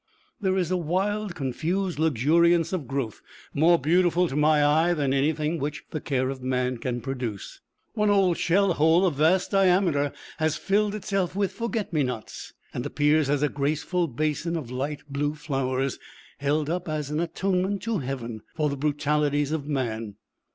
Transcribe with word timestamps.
There 0.41 0.57
is 0.57 0.71
a 0.71 0.77
wild, 0.77 1.35
confused 1.35 1.99
luxuriance 1.99 2.73
of 2.73 2.87
growth 2.87 3.21
more 3.53 3.77
beautiful 3.77 4.27
to 4.29 4.35
my 4.35 4.65
eye 4.65 4.95
than 4.95 5.13
anything 5.13 5.59
which 5.59 5.83
the 5.91 6.01
care 6.01 6.31
of 6.31 6.41
man 6.41 6.77
can 6.79 7.01
produce. 7.01 7.59
One 7.93 8.09
old 8.09 8.39
shell 8.39 8.73
hole 8.73 9.05
of 9.05 9.13
vast 9.13 9.51
diameter 9.51 10.11
has 10.39 10.57
filled 10.57 10.95
itself 10.95 11.35
with 11.35 11.51
forget 11.51 11.93
me 11.93 12.01
nots, 12.01 12.51
and 12.73 12.83
appears 12.83 13.29
as 13.29 13.43
a 13.43 13.47
graceful 13.49 14.07
basin 14.07 14.55
of 14.57 14.71
light 14.71 15.03
blue 15.07 15.35
flowers, 15.35 15.99
held 16.39 16.67
up 16.67 16.89
as 16.89 17.11
an 17.11 17.19
atonement 17.19 17.83
to 17.83 17.99
heaven 17.99 18.41
for 18.55 18.69
the 18.69 18.77
brutalities 18.77 19.51
of 19.51 19.67
man. 19.67 20.15